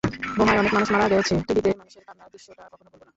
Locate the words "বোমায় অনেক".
0.37-0.71